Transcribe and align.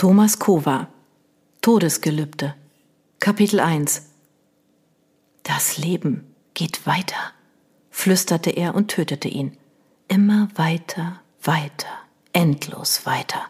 Thomas 0.00 0.38
Kova 0.38 0.86
Todesgelübde 1.60 2.54
Kapitel 3.18 3.58
1 3.58 4.02
Das 5.42 5.76
Leben 5.76 6.32
geht 6.54 6.86
weiter, 6.86 7.32
flüsterte 7.90 8.50
er 8.50 8.76
und 8.76 8.92
tötete 8.92 9.26
ihn. 9.26 9.56
Immer 10.06 10.50
weiter, 10.54 11.18
weiter, 11.42 11.88
endlos 12.32 13.06
weiter. 13.06 13.40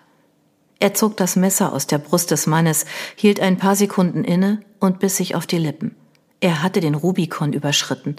Er 0.80 0.94
zog 0.94 1.18
das 1.18 1.36
Messer 1.36 1.70
aus 1.74 1.86
der 1.86 1.98
Brust 1.98 2.30
des 2.30 2.46
Mannes, 2.46 2.86
hielt 3.14 3.40
ein 3.40 3.58
paar 3.58 3.76
Sekunden 3.76 4.24
inne 4.24 4.62
und 4.80 5.00
biss 5.00 5.18
sich 5.18 5.34
auf 5.34 5.46
die 5.46 5.58
Lippen. 5.58 5.96
Er 6.40 6.62
hatte 6.62 6.80
den 6.80 6.94
Rubikon 6.94 7.52
überschritten. 7.52 8.16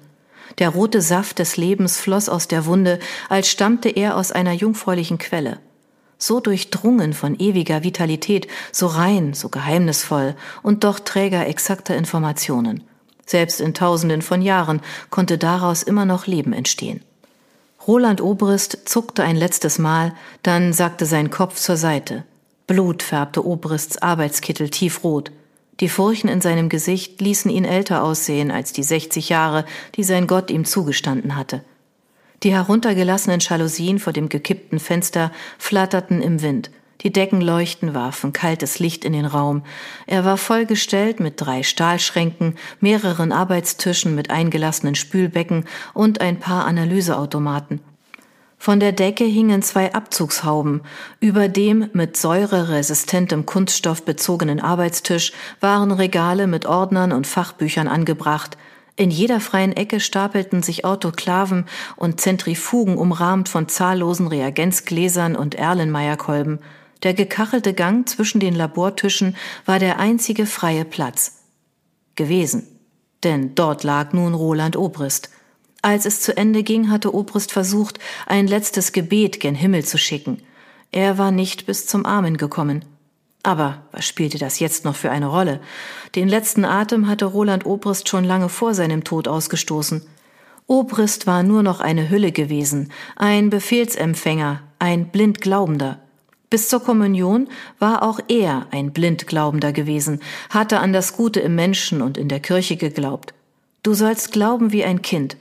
Der 0.59 0.69
rote 0.69 1.01
Saft 1.01 1.39
des 1.39 1.57
Lebens 1.57 1.97
floss 1.97 2.29
aus 2.29 2.47
der 2.47 2.67
Wunde, 2.67 2.99
als 3.27 3.49
stammte 3.49 3.89
er 3.89 4.15
aus 4.15 4.31
einer 4.31 4.53
jungfräulichen 4.53 5.17
Quelle 5.17 5.59
so 6.19 6.39
durchdrungen 6.39 7.13
von 7.13 7.39
ewiger 7.39 7.83
Vitalität, 7.83 8.47
so 8.71 8.85
rein, 8.85 9.33
so 9.33 9.49
geheimnisvoll 9.49 10.35
und 10.61 10.83
doch 10.83 10.99
Träger 10.99 11.47
exakter 11.47 11.95
Informationen. 11.95 12.83
Selbst 13.25 13.61
in 13.61 13.73
tausenden 13.73 14.21
von 14.21 14.41
Jahren 14.41 14.81
konnte 15.09 15.37
daraus 15.37 15.81
immer 15.81 16.05
noch 16.05 16.27
Leben 16.27 16.53
entstehen. 16.53 17.01
Roland 17.87 18.21
Obrist 18.21 18.79
zuckte 18.85 19.23
ein 19.23 19.35
letztes 19.35 19.79
Mal, 19.79 20.13
dann 20.43 20.73
sackte 20.73 21.05
sein 21.05 21.29
Kopf 21.29 21.55
zur 21.55 21.77
Seite. 21.77 22.25
Blut 22.67 23.01
färbte 23.01 23.45
Obrists 23.45 23.99
Arbeitskittel 23.99 24.69
tiefrot. 24.69 25.31
Die 25.79 25.89
Furchen 25.89 26.29
in 26.29 26.41
seinem 26.41 26.69
Gesicht 26.69 27.21
ließen 27.21 27.49
ihn 27.49 27.65
älter 27.65 28.03
aussehen 28.03 28.51
als 28.51 28.73
die 28.73 28.83
60 28.83 29.29
Jahre, 29.29 29.65
die 29.95 30.03
sein 30.03 30.27
Gott 30.27 30.51
ihm 30.51 30.65
zugestanden 30.65 31.35
hatte. 31.35 31.63
Die 32.43 32.53
heruntergelassenen 32.53 33.41
Jalousien 33.41 33.99
vor 33.99 34.13
dem 34.13 34.29
gekippten 34.29 34.79
Fenster 34.79 35.31
flatterten 35.57 36.21
im 36.21 36.41
Wind. 36.41 36.71
Die 37.01 37.11
Deckenleuchten 37.11 37.93
warfen 37.93 38.33
kaltes 38.33 38.79
Licht 38.79 39.03
in 39.03 39.13
den 39.13 39.25
Raum. 39.25 39.63
Er 40.07 40.25
war 40.25 40.37
vollgestellt 40.37 41.19
mit 41.19 41.35
drei 41.37 41.63
Stahlschränken, 41.63 42.55
mehreren 42.79 43.31
Arbeitstischen 43.31 44.15
mit 44.15 44.29
eingelassenen 44.29 44.95
Spülbecken 44.95 45.65
und 45.93 46.21
ein 46.21 46.39
paar 46.39 46.65
Analyseautomaten. 46.65 47.81
Von 48.57 48.81
der 48.81 48.91
Decke 48.91 49.23
hingen 49.23 49.61
zwei 49.61 49.93
Abzugshauben. 49.93 50.81
Über 51.21 51.47
dem 51.47 51.89
mit 51.93 52.17
säureresistentem 52.17 53.45
Kunststoff 53.45 54.03
bezogenen 54.03 54.59
Arbeitstisch 54.59 55.31
waren 55.61 55.91
Regale 55.91 56.47
mit 56.47 56.65
Ordnern 56.65 57.11
und 57.11 57.27
Fachbüchern 57.27 57.89
angebracht– 57.89 58.57
in 58.99 59.11
jeder 59.11 59.39
freien 59.39 59.71
Ecke 59.71 60.01
stapelten 60.01 60.61
sich 60.61 60.83
Autoklaven 60.83 61.65
und 61.95 62.19
Zentrifugen 62.19 62.97
umrahmt 62.97 63.47
von 63.47 63.69
zahllosen 63.69 64.27
Reagenzgläsern 64.27 65.37
und 65.37 65.55
Erlenmeyerkolben. 65.55 66.59
Der 67.03 67.13
gekachelte 67.13 67.73
Gang 67.73 68.09
zwischen 68.09 68.41
den 68.41 68.53
Labortischen 68.53 69.37
war 69.65 69.79
der 69.79 69.99
einzige 69.99 70.45
freie 70.45 70.83
Platz. 70.83 71.43
Gewesen. 72.15 72.67
Denn 73.23 73.55
dort 73.55 73.85
lag 73.85 74.11
nun 74.11 74.33
Roland 74.33 74.75
Obrist. 74.75 75.29
Als 75.81 76.05
es 76.05 76.19
zu 76.19 76.35
Ende 76.35 76.63
ging, 76.63 76.89
hatte 76.89 77.15
Obrist 77.15 77.53
versucht, 77.53 77.99
ein 78.25 78.47
letztes 78.47 78.91
Gebet 78.91 79.39
gen 79.39 79.55
Himmel 79.55 79.85
zu 79.85 79.97
schicken. 79.97 80.41
Er 80.91 81.17
war 81.17 81.31
nicht 81.31 81.65
bis 81.65 81.87
zum 81.87 82.05
Amen 82.05 82.35
gekommen. 82.35 82.83
Aber 83.43 83.83
was 83.91 84.05
spielte 84.05 84.37
das 84.37 84.59
jetzt 84.59 84.85
noch 84.85 84.95
für 84.95 85.11
eine 85.11 85.27
Rolle? 85.27 85.61
Den 86.15 86.27
letzten 86.27 86.65
Atem 86.65 87.07
hatte 87.07 87.25
Roland 87.25 87.65
Obrist 87.65 88.09
schon 88.09 88.23
lange 88.23 88.49
vor 88.49 88.73
seinem 88.73 89.03
Tod 89.03 89.27
ausgestoßen. 89.27 90.01
Obrist 90.67 91.25
war 91.25 91.41
nur 91.41 91.63
noch 91.63 91.79
eine 91.79 92.09
Hülle 92.09 92.31
gewesen, 92.31 92.91
ein 93.15 93.49
Befehlsempfänger, 93.49 94.61
ein 94.77 95.09
Blindglaubender. 95.09 95.99
Bis 96.49 96.67
zur 96.67 96.83
Kommunion 96.83 97.47
war 97.79 98.03
auch 98.03 98.19
er 98.27 98.67
ein 98.71 98.91
Blindglaubender 98.91 99.71
gewesen, 99.71 100.19
hatte 100.49 100.79
an 100.79 100.93
das 100.93 101.15
Gute 101.15 101.39
im 101.39 101.55
Menschen 101.55 102.01
und 102.01 102.17
in 102.17 102.27
der 102.27 102.39
Kirche 102.39 102.75
geglaubt. 102.75 103.33
Du 103.83 103.93
sollst 103.93 104.31
glauben 104.31 104.71
wie 104.71 104.83
ein 104.83 105.01
Kind. 105.01 105.37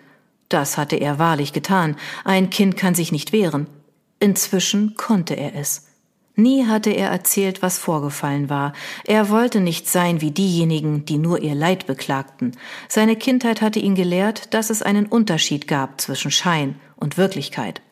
Das 0.49 0.79
hatte 0.79 0.97
er 0.97 1.19
wahrlich 1.19 1.53
getan. 1.53 1.97
Ein 2.25 2.51
Kind 2.51 2.77
kann 2.77 2.95
sich 2.95 3.13
nicht 3.13 3.33
wehren. 3.33 3.67
Inzwischen 4.21 4.95
konnte 4.95 5.35
er 5.35 5.55
es. 5.55 5.88
Nie 6.39 6.67
hatte 6.67 6.91
er 6.91 7.11
erzählt, 7.11 7.63
was 7.63 7.81
vorgefallen 7.81 8.49
war. 8.49 8.73
Er 9.05 9.29
wollte 9.29 9.61
nicht 9.61 9.89
sein 9.89 10.21
wie 10.21 10.31
diejenigen, 10.31 11.05
die 11.05 11.19
nur 11.19 11.43
ihr 11.43 11.57
Leid 11.57 11.89
beklagten. 11.89 12.53
Seine 12.89 13.17
Kindheit 13.17 13.61
hatte 13.61 13.81
ihn 13.81 13.97
gelehrt, 13.97 14.55
dass 14.55 14.71
es 14.71 14.81
einen 14.81 15.07
Unterschied 15.07 15.67
gab 15.67 16.01
zwischen 16.01 16.31
Schein 16.31 16.77
und 16.95 17.19
Wirklichkeit. 17.19 17.83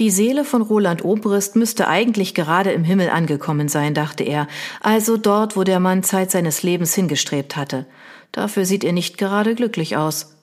Die 0.00 0.10
Seele 0.10 0.44
von 0.44 0.62
Roland 0.62 1.04
Obrist 1.04 1.54
müsste 1.54 1.86
eigentlich 1.86 2.34
gerade 2.34 2.72
im 2.72 2.82
Himmel 2.82 3.08
angekommen 3.08 3.68
sein, 3.68 3.94
dachte 3.94 4.24
er, 4.24 4.48
also 4.80 5.16
dort, 5.16 5.56
wo 5.56 5.62
der 5.62 5.78
Mann 5.78 6.02
Zeit 6.02 6.32
seines 6.32 6.64
Lebens 6.64 6.96
hingestrebt 6.96 7.54
hatte. 7.54 7.86
Dafür 8.32 8.64
sieht 8.64 8.82
er 8.82 8.92
nicht 8.92 9.16
gerade 9.16 9.54
glücklich 9.54 9.96
aus. 9.96 10.34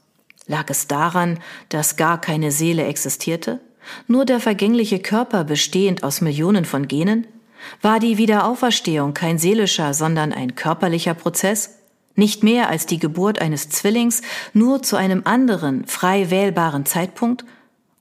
Lag 0.48 0.70
es 0.70 0.88
daran, 0.88 1.40
dass 1.68 1.98
gar 1.98 2.22
keine 2.22 2.54
Seele 2.54 2.86
existierte? 2.86 3.60
Nur 4.08 4.24
der 4.24 4.40
vergängliche 4.40 5.00
Körper 5.00 5.44
bestehend 5.44 6.06
aus 6.06 6.22
Millionen 6.22 6.64
von 6.64 6.88
Genen? 6.88 7.28
War 7.82 8.00
die 8.00 8.18
Wiederauferstehung 8.18 9.14
kein 9.14 9.38
seelischer, 9.38 9.94
sondern 9.94 10.34
ein 10.34 10.56
körperlicher 10.56 11.14
Prozess? 11.14 11.78
Nicht 12.16 12.44
mehr 12.44 12.70
als 12.70 12.86
die 12.86 13.00
Geburt 13.00 13.40
eines 13.40 13.70
Zwillings, 13.70 14.22
nur 14.54 14.82
zu 14.82 14.96
einem 14.96 15.22
anderen, 15.26 15.86
frei 15.88 16.30
wählbaren 16.30 16.86
Zeitpunkt? 16.86 17.46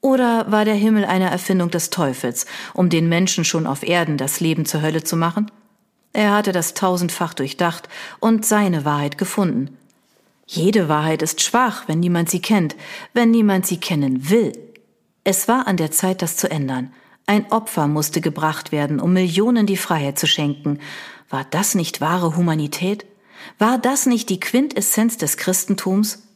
Oder 0.00 0.50
war 0.50 0.64
der 0.64 0.74
Himmel 0.74 1.04
eine 1.04 1.30
Erfindung 1.30 1.70
des 1.70 1.90
Teufels, 1.90 2.46
um 2.74 2.88
den 2.88 3.08
Menschen 3.08 3.44
schon 3.44 3.66
auf 3.66 3.82
Erden 3.82 4.16
das 4.16 4.40
Leben 4.40 4.64
zur 4.64 4.82
Hölle 4.82 5.02
zu 5.02 5.16
machen? 5.16 5.50
Er 6.12 6.32
hatte 6.32 6.52
das 6.52 6.74
tausendfach 6.74 7.34
durchdacht 7.34 7.88
und 8.20 8.46
seine 8.46 8.84
Wahrheit 8.84 9.18
gefunden. 9.18 9.76
Jede 10.46 10.88
Wahrheit 10.88 11.22
ist 11.22 11.42
schwach, 11.42 11.84
wenn 11.88 12.00
niemand 12.00 12.30
sie 12.30 12.40
kennt, 12.40 12.74
wenn 13.12 13.30
niemand 13.30 13.66
sie 13.66 13.78
kennen 13.78 14.30
will. 14.30 14.52
Es 15.22 15.46
war 15.46 15.66
an 15.66 15.76
der 15.76 15.90
Zeit, 15.90 16.22
das 16.22 16.36
zu 16.36 16.50
ändern. 16.50 16.92
Ein 17.28 17.52
Opfer 17.52 17.88
musste 17.88 18.22
gebracht 18.22 18.72
werden, 18.72 19.00
um 19.00 19.12
Millionen 19.12 19.66
die 19.66 19.76
Freiheit 19.76 20.18
zu 20.18 20.26
schenken. 20.26 20.78
War 21.28 21.44
das 21.50 21.74
nicht 21.74 22.00
wahre 22.00 22.38
Humanität? 22.38 23.04
War 23.58 23.76
das 23.76 24.06
nicht 24.06 24.30
die 24.30 24.40
Quintessenz 24.40 25.18
des 25.18 25.36
Christentums? 25.36 26.26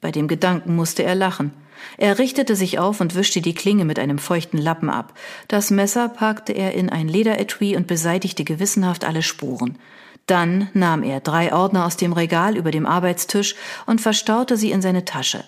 Bei 0.00 0.10
dem 0.10 0.26
Gedanken 0.26 0.74
musste 0.74 1.02
er 1.02 1.14
lachen. 1.14 1.52
Er 1.98 2.18
richtete 2.18 2.56
sich 2.56 2.78
auf 2.78 3.02
und 3.02 3.14
wischte 3.14 3.42
die 3.42 3.52
Klinge 3.52 3.84
mit 3.84 3.98
einem 3.98 4.16
feuchten 4.16 4.56
Lappen 4.56 4.88
ab. 4.88 5.12
Das 5.48 5.70
Messer 5.70 6.08
packte 6.08 6.54
er 6.54 6.72
in 6.72 6.88
ein 6.88 7.08
Lederetui 7.08 7.76
und 7.76 7.86
beseitigte 7.86 8.42
gewissenhaft 8.42 9.04
alle 9.04 9.22
Spuren. 9.22 9.76
Dann 10.24 10.70
nahm 10.72 11.02
er 11.02 11.20
drei 11.20 11.52
Ordner 11.52 11.84
aus 11.84 11.98
dem 11.98 12.14
Regal 12.14 12.56
über 12.56 12.70
dem 12.70 12.86
Arbeitstisch 12.86 13.54
und 13.84 14.00
verstaute 14.00 14.56
sie 14.56 14.70
in 14.70 14.80
seine 14.80 15.04
Tasche. 15.04 15.44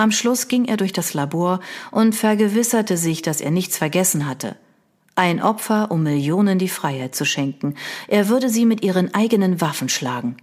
Am 0.00 0.12
Schluss 0.12 0.48
ging 0.48 0.64
er 0.64 0.78
durch 0.78 0.94
das 0.94 1.12
Labor 1.12 1.60
und 1.90 2.14
vergewisserte 2.14 2.96
sich, 2.96 3.20
dass 3.20 3.42
er 3.42 3.50
nichts 3.50 3.76
vergessen 3.76 4.24
hatte. 4.24 4.56
Ein 5.14 5.42
Opfer, 5.42 5.90
um 5.90 6.02
Millionen 6.02 6.58
die 6.58 6.70
Freiheit 6.70 7.14
zu 7.14 7.26
schenken. 7.26 7.74
Er 8.08 8.30
würde 8.30 8.48
sie 8.48 8.64
mit 8.64 8.82
ihren 8.82 9.12
eigenen 9.12 9.60
Waffen 9.60 9.90
schlagen. 9.90 10.38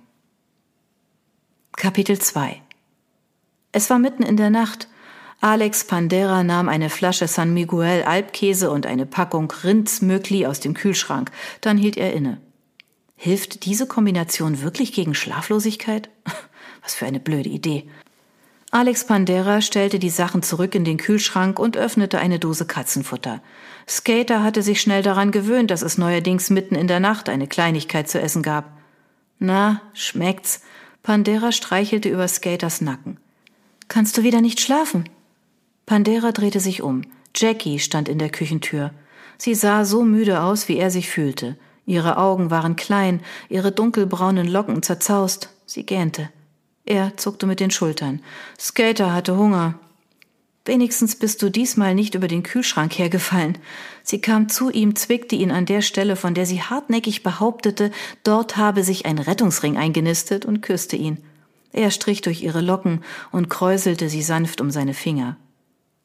Kapitel 1.75 2.19
2 2.19 2.61
Es 3.71 3.89
war 3.89 3.97
mitten 3.97 4.21
in 4.21 4.37
der 4.37 4.51
Nacht. 4.51 4.89
Alex 5.41 5.85
Pandera 5.85 6.43
nahm 6.43 6.69
eine 6.69 6.91
Flasche 6.91 7.27
San 7.27 7.55
Miguel 7.55 8.03
Alpkäse 8.03 8.69
und 8.69 8.85
eine 8.85 9.07
Packung 9.07 9.51
Rindsmögli 9.63 10.45
aus 10.45 10.59
dem 10.59 10.75
Kühlschrank. 10.75 11.31
Dann 11.61 11.79
hielt 11.79 11.97
er 11.97 12.13
inne. 12.13 12.39
Hilft 13.15 13.65
diese 13.65 13.87
Kombination 13.87 14.61
wirklich 14.61 14.93
gegen 14.93 15.15
Schlaflosigkeit? 15.15 16.11
Was 16.83 16.93
für 16.93 17.07
eine 17.07 17.19
blöde 17.19 17.49
Idee. 17.49 17.89
Alex 18.69 19.05
Pandera 19.05 19.61
stellte 19.61 19.97
die 19.97 20.09
Sachen 20.09 20.43
zurück 20.43 20.75
in 20.75 20.83
den 20.83 20.97
Kühlschrank 20.97 21.57
und 21.57 21.77
öffnete 21.77 22.19
eine 22.19 22.37
Dose 22.37 22.65
Katzenfutter. 22.65 23.41
Skater 23.87 24.43
hatte 24.43 24.61
sich 24.61 24.81
schnell 24.81 25.01
daran 25.01 25.31
gewöhnt, 25.31 25.71
dass 25.71 25.81
es 25.81 25.97
neuerdings 25.97 26.49
mitten 26.49 26.75
in 26.75 26.87
der 26.87 26.99
Nacht 26.99 27.29
eine 27.29 27.47
Kleinigkeit 27.47 28.09
zu 28.09 28.19
essen 28.19 28.43
gab. 28.43 28.65
Na, 29.39 29.81
schmeckt's? 29.93 30.61
Pandera 31.01 31.53
streichelte 31.53 32.09
über 32.09 32.27
Skaters 32.27 32.81
Nacken. 32.81 33.17
Kannst 33.87 34.17
du 34.17 34.23
wieder 34.23 34.41
nicht 34.41 34.59
schlafen? 34.59 35.07
Pandera 35.85 36.33
drehte 36.33 36.59
sich 36.59 36.81
um. 36.81 37.03
Jackie 37.33 37.79
stand 37.79 38.09
in 38.09 38.19
der 38.19 38.29
Küchentür. 38.29 38.91
Sie 39.37 39.55
sah 39.55 39.85
so 39.85 40.03
müde 40.03 40.41
aus, 40.41 40.67
wie 40.67 40.77
er 40.77 40.91
sich 40.91 41.09
fühlte. 41.09 41.55
Ihre 41.85 42.17
Augen 42.17 42.51
waren 42.51 42.75
klein, 42.75 43.21
ihre 43.47 43.71
dunkelbraunen 43.71 44.47
Locken 44.47 44.83
zerzaust. 44.83 45.49
Sie 45.65 45.85
gähnte. 45.85 46.29
Er 46.87 47.17
zuckte 47.17 47.45
mit 47.47 47.59
den 47.59 47.69
Schultern. 47.69 48.21
Skater 48.57 49.13
hatte 49.13 49.35
Hunger. 49.35 49.77
Wenigstens 50.63 51.17
bist 51.17 51.41
du 51.41 51.49
diesmal 51.49 51.93
nicht 51.93 52.15
über 52.15 52.29
den 52.29 52.43
Kühlschrank 52.43 52.97
hergefallen. 52.97 53.57
Sie 54.03 54.21
kam 54.21 54.47
zu 54.47 54.69
ihm, 54.69 54.95
zwickte 54.95 55.35
ihn 55.35 55.51
an 55.51 55.65
der 55.65 55.81
Stelle, 55.81 56.15
von 56.15 56.33
der 56.33 56.45
sie 56.45 56.61
hartnäckig 56.61 57.23
behauptete, 57.23 57.91
dort 58.23 58.55
habe 58.55 58.85
sich 58.85 59.05
ein 59.05 59.19
Rettungsring 59.19 59.75
eingenistet 59.75 60.45
und 60.45 60.61
küsste 60.61 60.95
ihn. 60.95 61.17
Er 61.73 61.91
strich 61.91 62.21
durch 62.21 62.41
ihre 62.41 62.61
Locken 62.61 63.03
und 63.33 63.49
kräuselte 63.49 64.07
sie 64.07 64.21
sanft 64.21 64.61
um 64.61 64.71
seine 64.71 64.93
Finger. 64.93 65.35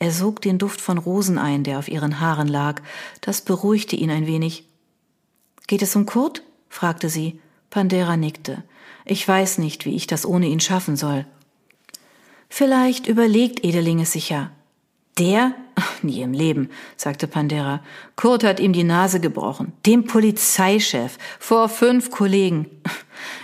Er 0.00 0.10
sog 0.10 0.42
den 0.42 0.58
Duft 0.58 0.80
von 0.80 0.98
Rosen 0.98 1.38
ein, 1.38 1.62
der 1.62 1.78
auf 1.78 1.86
ihren 1.86 2.18
Haaren 2.18 2.48
lag. 2.48 2.82
Das 3.20 3.40
beruhigte 3.40 3.94
ihn 3.94 4.10
ein 4.10 4.26
wenig. 4.26 4.64
Geht 5.68 5.82
es 5.82 5.94
um 5.94 6.06
Kurt? 6.06 6.42
fragte 6.68 7.08
sie. 7.08 7.38
Pandera 7.72 8.18
nickte. 8.18 8.62
Ich 9.06 9.26
weiß 9.26 9.56
nicht, 9.56 9.86
wie 9.86 9.96
ich 9.96 10.06
das 10.06 10.26
ohne 10.26 10.46
ihn 10.46 10.60
schaffen 10.60 10.94
soll. 10.94 11.24
Vielleicht 12.50 13.06
überlegt 13.06 13.64
Edeling 13.64 13.98
es 14.00 14.12
sich 14.12 14.28
ja. 14.28 14.50
Der? 15.18 15.54
Nie 16.02 16.20
im 16.20 16.34
Leben, 16.34 16.68
sagte 16.98 17.26
Pandera. 17.26 17.82
Kurt 18.14 18.44
hat 18.44 18.60
ihm 18.60 18.74
die 18.74 18.84
Nase 18.84 19.20
gebrochen. 19.20 19.72
Dem 19.86 20.04
Polizeichef. 20.04 21.16
Vor 21.38 21.70
fünf 21.70 22.10
Kollegen. 22.10 22.66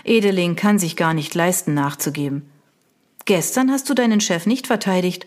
Edeling 0.04 0.56
kann 0.56 0.78
sich 0.78 0.94
gar 0.94 1.14
nicht 1.14 1.34
leisten, 1.34 1.72
nachzugeben. 1.72 2.50
Gestern 3.24 3.70
hast 3.70 3.88
du 3.88 3.94
deinen 3.94 4.20
Chef 4.20 4.44
nicht 4.44 4.66
verteidigt. 4.66 5.26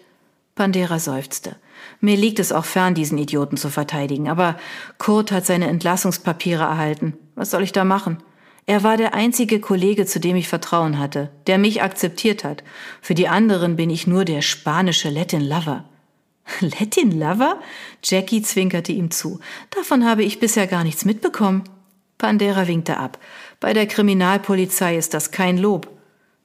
Pandera 0.54 1.00
seufzte. 1.00 1.56
Mir 2.02 2.18
liegt 2.18 2.38
es 2.38 2.52
auch 2.52 2.66
fern, 2.66 2.94
diesen 2.94 3.18
Idioten 3.18 3.58
zu 3.58 3.72
verteidigen, 3.72 4.30
aber 4.30 4.60
Kurt 5.00 5.32
hat 5.32 5.48
seine 5.48 5.70
Entlassungspapiere 5.70 6.62
erhalten. 6.62 7.18
Was 7.34 7.50
soll 7.50 7.64
ich 7.64 7.72
da 7.72 7.84
machen? 7.84 8.22
Er 8.66 8.84
war 8.84 8.98
der 8.98 9.14
einzige 9.14 9.60
Kollege, 9.60 10.06
zu 10.06 10.20
dem 10.20 10.36
ich 10.36 10.48
Vertrauen 10.48 11.00
hatte, 11.00 11.30
der 11.48 11.58
mich 11.58 11.82
akzeptiert 11.82 12.44
hat. 12.44 12.64
Für 13.02 13.16
die 13.16 13.28
anderen 13.28 13.76
bin 13.76 13.90
ich 13.90 14.08
nur 14.08 14.26
der 14.26 14.42
spanische 14.42 15.10
Latin 15.10 15.42
Lover. 15.42 15.86
Latin 16.62 17.20
Lover? 17.20 17.60
Jackie 18.04 18.42
zwinkerte 18.42 18.92
ihm 18.92 19.12
zu. 19.12 19.40
Davon 19.72 20.06
habe 20.06 20.24
ich 20.24 20.40
bisher 20.40 20.68
gar 20.68 20.84
nichts 20.84 21.06
mitbekommen. 21.06 21.64
Pandera 22.18 22.68
winkte 22.68 22.98
ab. 22.98 23.18
Bei 23.60 23.74
der 23.74 23.88
Kriminalpolizei 23.88 24.96
ist 24.96 25.14
das 25.14 25.32
kein 25.32 25.58
Lob. 25.58 25.90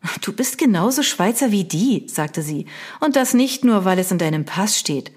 Du 0.21 0.33
bist 0.33 0.59
genauso 0.59 1.03
Schweizer 1.03 1.51
wie 1.51 1.65
die, 1.65 2.07
sagte 2.09 2.43
sie, 2.43 2.67
und 3.01 3.17
das 3.17 3.35
nicht 3.35 3.65
nur, 3.65 3.85
weil 3.85 3.99
es 3.99 4.11
in 4.11 4.19
deinem 4.19 4.45
Pass 4.45 4.79
steht. 4.79 5.11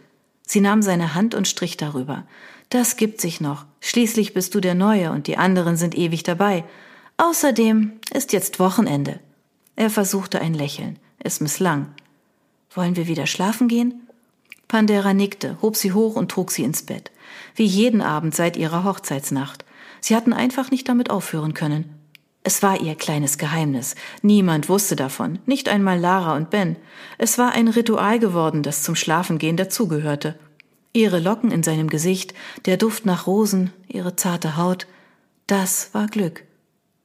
Sie 0.46 0.62
nahm 0.62 0.82
seine 0.82 1.14
Hand 1.14 1.36
und 1.36 1.48
strich 1.48 1.78
darüber. 1.78 2.26
Das 2.70 2.98
gibt 2.98 3.22
sich 3.22 3.40
noch. 3.40 3.66
Schließlich 3.82 4.34
bist 4.34 4.56
du 4.56 4.60
der 4.60 4.76
Neue 4.76 5.12
und 5.12 5.28
die 5.28 5.38
anderen 5.38 5.78
sind 5.78 5.96
ewig 5.96 6.24
dabei. 6.24 6.64
Außerdem 7.22 8.00
ist 8.14 8.32
jetzt 8.32 8.60
Wochenende. 8.60 9.20
Er 9.76 9.90
versuchte 9.90 10.40
ein 10.40 10.54
Lächeln. 10.54 10.98
Es 11.20 11.42
misslang. 11.42 11.94
Wollen 12.74 12.96
wir 12.96 13.08
wieder 13.08 13.28
schlafen 13.28 13.68
gehen? 13.68 14.08
Pandera 14.70 15.14
nickte, 15.14 15.58
hob 15.62 15.76
sie 15.76 15.92
hoch 15.92 16.16
und 16.16 16.32
trug 16.32 16.50
sie 16.50 16.64
ins 16.64 16.84
Bett. 16.84 17.12
Wie 17.56 17.66
jeden 17.66 18.02
Abend 18.02 18.36
seit 18.36 18.56
ihrer 18.56 18.86
Hochzeitsnacht. 18.86 19.66
Sie 20.00 20.16
hatten 20.16 20.32
einfach 20.32 20.72
nicht 20.72 20.88
damit 20.88 21.10
aufhören 21.10 21.54
können. 21.54 21.94
Es 22.44 22.64
war 22.64 22.80
ihr 22.80 22.96
kleines 22.96 23.38
Geheimnis. 23.38 23.96
Niemand 24.22 24.70
wusste 24.70 24.96
davon, 24.96 25.40
nicht 25.46 25.68
einmal 25.68 26.00
Lara 26.00 26.38
und 26.38 26.50
Ben. 26.50 26.78
Es 27.18 27.38
war 27.38 27.52
ein 27.52 27.68
Ritual 27.68 28.20
geworden, 28.20 28.64
das 28.64 28.82
zum 28.82 28.96
Schlafengehen 28.96 29.58
dazugehörte. 29.58 30.40
Ihre 30.94 31.20
Locken 31.20 31.52
in 31.52 31.64
seinem 31.64 31.90
Gesicht, 31.90 32.34
der 32.66 32.78
Duft 32.78 33.06
nach 33.06 33.28
Rosen, 33.28 33.74
ihre 33.90 34.16
zarte 34.16 34.56
Haut, 34.56 34.88
das 35.48 35.94
war 35.94 36.08
Glück. 36.08 36.46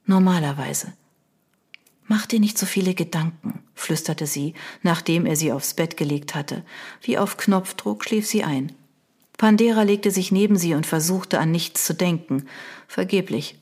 Normalerweise. 0.07 0.93
Mach 2.07 2.27
dir 2.27 2.41
nicht 2.41 2.59
so 2.59 2.67
viele 2.67 2.95
Gedanken, 2.95 3.61
flüsterte 3.75 4.27
sie, 4.27 4.55
nachdem 4.83 5.25
er 5.25 5.37
sie 5.37 5.53
aufs 5.53 5.75
Bett 5.75 5.97
gelegt 5.97 6.35
hatte. 6.35 6.63
Wie 7.01 7.17
auf 7.17 7.39
Knopfdruck 7.39 8.05
schlief 8.05 8.27
sie 8.27 8.45
ein. 8.45 8.73
Pandera 9.39 9.83
legte 9.83 10.11
sich 10.11 10.31
neben 10.31 10.57
sie 10.57 10.75
und 10.75 10.87
versuchte 10.87 11.39
an 11.39 11.51
nichts 11.51 11.85
zu 11.85 11.95
denken. 11.95 12.47
Vergeblich. 12.87 13.59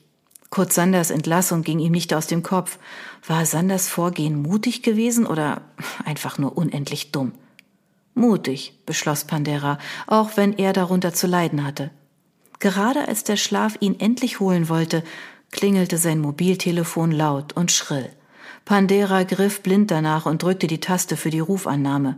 Kurt 0.49 0.71
Sanders 0.71 1.09
Entlassung 1.09 1.63
ging 1.63 1.79
ihm 1.79 1.93
nicht 1.93 2.13
aus 2.13 2.27
dem 2.27 2.43
Kopf. 2.43 2.77
War 3.25 3.45
Sanders 3.45 3.87
Vorgehen 3.87 4.39
mutig 4.39 4.83
gewesen 4.83 5.25
oder 5.25 5.61
einfach 6.05 6.37
nur 6.37 6.57
unendlich 6.57 7.11
dumm? 7.11 7.31
Mutig, 8.13 8.77
beschloss 8.85 9.23
Pandera, 9.23 9.79
auch 10.05 10.37
wenn 10.37 10.53
er 10.53 10.73
darunter 10.73 11.13
zu 11.13 11.25
leiden 11.25 11.65
hatte. 11.65 11.89
Gerade 12.59 13.07
als 13.07 13.23
der 13.23 13.35
Schlaf 13.35 13.77
ihn 13.79 13.99
endlich 13.99 14.39
holen 14.39 14.69
wollte, 14.69 15.03
klingelte 15.53 15.97
sein 15.97 16.19
Mobiltelefon 16.19 17.11
laut 17.11 17.53
und 17.53 17.71
schrill. 17.71 18.09
Pandera 18.65 19.23
griff 19.23 19.61
blind 19.61 19.91
danach 19.91 20.25
und 20.25 20.43
drückte 20.43 20.67
die 20.67 20.79
Taste 20.79 21.15
für 21.15 21.29
die 21.29 21.39
Rufannahme. 21.39 22.17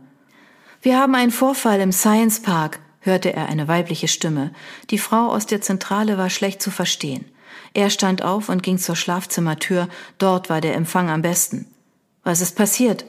Wir 0.82 1.00
haben 1.00 1.16
einen 1.16 1.32
Vorfall 1.32 1.80
im 1.82 1.92
Science 1.92 2.42
Park, 2.42 2.80
hörte 3.00 3.34
er 3.34 3.48
eine 3.48 3.68
weibliche 3.68 4.08
Stimme. 4.08 4.52
Die 4.90 4.98
Frau 4.98 5.28
aus 5.28 5.46
der 5.46 5.62
Zentrale 5.62 6.18
war 6.18 6.30
schlecht 6.30 6.62
zu 6.62 6.72
verstehen. 6.72 7.26
Er 7.74 7.90
stand 7.90 8.24
auf 8.24 8.50
und 8.50 8.64
ging 8.64 8.78
zur 8.78 8.96
Schlafzimmertür, 8.96 9.90
dort 10.18 10.50
war 10.50 10.62
der 10.62 10.76
Empfang 10.76 11.10
am 11.10 11.22
besten. 11.22 11.68
Was 12.24 12.42
ist 12.42 12.56
passiert? 12.56 13.06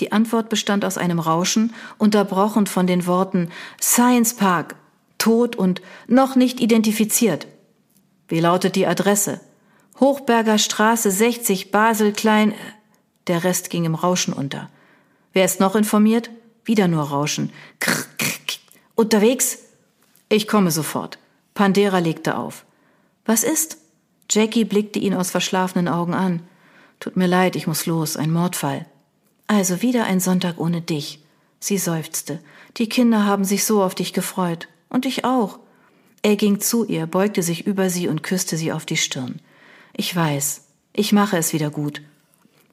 Die 0.00 0.12
Antwort 0.12 0.48
bestand 0.48 0.84
aus 0.84 0.96
einem 0.96 1.18
Rauschen, 1.18 1.74
unterbrochen 1.98 2.66
von 2.66 2.86
den 2.86 3.06
Worten 3.06 3.50
Science 3.80 4.34
Park, 4.34 4.76
tot 5.18 5.56
und 5.56 5.82
noch 6.06 6.36
nicht 6.36 6.60
identifiziert. 6.60 7.46
Wie 8.28 8.40
lautet 8.40 8.76
die 8.76 8.86
Adresse? 8.86 9.40
Hochberger 10.00 10.58
Straße 10.58 11.10
60, 11.10 11.72
Basel 11.72 12.12
Klein. 12.12 12.54
Der 13.26 13.42
Rest 13.42 13.68
ging 13.68 13.84
im 13.84 13.96
Rauschen 13.96 14.32
unter. 14.32 14.70
Wer 15.32 15.44
ist 15.44 15.58
noch 15.58 15.74
informiert? 15.74 16.30
Wieder 16.64 16.86
nur 16.86 17.02
Rauschen. 17.02 17.50
Krr, 17.80 18.04
krr, 18.16 18.38
krr. 18.46 18.58
Unterwegs? 18.94 19.58
Ich 20.28 20.46
komme 20.46 20.70
sofort. 20.70 21.18
Pandera 21.54 21.98
legte 21.98 22.36
auf. 22.36 22.64
Was 23.24 23.42
ist? 23.42 23.78
Jackie 24.30 24.64
blickte 24.64 25.00
ihn 25.00 25.14
aus 25.14 25.30
verschlafenen 25.30 25.88
Augen 25.88 26.14
an. 26.14 26.42
Tut 27.00 27.16
mir 27.16 27.26
leid, 27.26 27.56
ich 27.56 27.66
muss 27.66 27.86
los, 27.86 28.16
ein 28.16 28.32
Mordfall. 28.32 28.86
Also 29.48 29.82
wieder 29.82 30.04
ein 30.04 30.20
Sonntag 30.20 30.60
ohne 30.60 30.80
dich. 30.80 31.24
Sie 31.58 31.78
seufzte. 31.78 32.38
Die 32.76 32.88
Kinder 32.88 33.24
haben 33.24 33.44
sich 33.44 33.64
so 33.64 33.82
auf 33.82 33.96
dich 33.96 34.12
gefreut. 34.12 34.68
Und 34.90 35.06
ich 35.06 35.24
auch. 35.24 35.58
Er 36.22 36.36
ging 36.36 36.60
zu 36.60 36.84
ihr, 36.84 37.06
beugte 37.06 37.42
sich 37.42 37.66
über 37.66 37.90
sie 37.90 38.06
und 38.06 38.22
küsste 38.22 38.56
sie 38.56 38.70
auf 38.70 38.86
die 38.86 38.96
Stirn. 38.96 39.40
Ich 40.00 40.14
weiß. 40.14 40.62
Ich 40.92 41.12
mache 41.12 41.38
es 41.38 41.52
wieder 41.52 41.70
gut. 41.70 42.02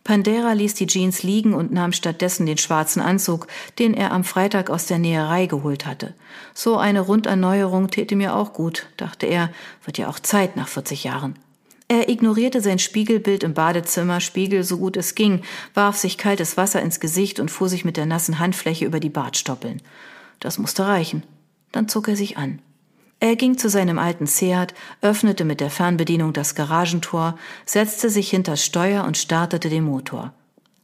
Pandera 0.04 0.54
ließ 0.54 0.75
die 0.75 0.86
Jeans 0.86 1.24
liegen 1.24 1.56
und 1.56 1.74
nahm 1.74 1.92
stattdessen 1.92 2.45
den 2.45 2.60
schwarzen 2.60 3.01
Anzug, 3.01 3.48
den 3.80 3.95
er 3.95 4.12
am 4.12 4.24
Freitag 4.24 4.69
aus 4.69 4.86
der 4.86 5.00
Näherei 5.00 5.48
geholt 5.48 5.88
hatte. 5.88 6.13
So 6.54 6.77
eine 6.77 7.01
Runderneuerung 7.01 7.89
täte 7.89 8.16
mir 8.16 8.36
auch 8.36 8.54
gut, 8.54 8.86
dachte 8.98 9.25
er, 9.25 9.50
wird 9.83 9.98
ja 9.98 10.07
auch 10.07 10.19
Zeit 10.19 10.56
nach 10.56 10.68
40 10.68 11.04
Jahren. 11.04 11.39
Er 11.88 12.10
ignorierte 12.10 12.62
sein 12.62 12.77
Spiegelbild 12.77 13.42
im 13.42 13.56
Badezimmer, 13.56 14.22
Spiegel 14.22 14.63
so 14.63 14.77
gut 14.77 14.95
es 14.95 15.16
ging, 15.16 15.42
warf 15.74 15.98
sich 15.98 16.19
kaltes 16.19 16.57
Wasser 16.57 16.83
ins 16.83 17.00
Gesicht 17.00 17.39
und 17.39 17.50
fuhr 17.50 17.69
sich 17.69 17.86
mit 17.86 17.98
der 17.98 18.06
nassen 18.06 18.38
Handfläche 18.38 18.86
über 18.86 19.00
die 19.00 19.10
Bartstoppeln. 19.10 19.81
Das 20.39 20.60
musste 20.60 20.86
reichen. 20.86 21.24
Dann 21.72 21.89
zog 21.89 22.07
er 22.07 22.16
sich 22.16 22.38
an. 22.38 22.60
Er 23.20 23.36
ging 23.36 23.58
zu 23.58 23.70
seinem 23.70 23.98
alten 23.98 24.28
Seat, 24.28 24.74
öffnete 25.02 25.46
mit 25.46 25.60
der 25.60 25.70
Fernbedienung 25.70 26.34
das 26.34 26.54
Garagentor, 26.56 27.38
setzte 27.66 28.10
sich 28.10 28.30
hinters 28.30 28.64
Steuer 28.64 29.06
und 29.06 29.18
startete 29.18 29.70
den 29.70 29.84
Motor. 29.86 30.34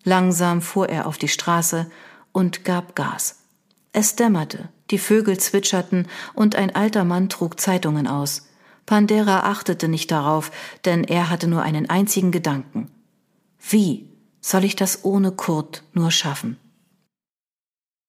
Langsam 0.03 0.62
fuhr 0.62 0.89
er 0.89 1.08
auf 1.08 1.17
die 1.17 1.27
Straße 1.27 1.89
und 2.32 2.63
gab 2.63 2.96
Gas. 2.96 3.39
Es 3.94 4.15
dämmerte, 4.15 4.70
die 4.89 4.98
Vögel 4.98 5.38
zwitscherten 5.38 6.08
und 6.34 6.55
ein 6.55 6.74
alter 6.74 7.03
Mann 7.03 7.29
trug 7.29 7.60
Zeitungen 7.60 8.08
aus. 8.08 8.48
Pandera 8.86 9.41
achtete 9.41 9.88
nicht 9.88 10.12
darauf, 10.12 10.51
denn 10.86 11.03
er 11.03 11.29
hatte 11.29 11.48
nur 11.48 11.62
einen 11.62 11.89
einzigen 11.89 12.32
Gedanken. 12.32 12.89
Wie 13.60 14.10
soll 14.39 14.63
ich 14.63 14.75
das 14.75 15.03
ohne 15.03 15.32
Kurt 15.32 15.84
nur 15.94 16.12
schaffen? 16.12 16.58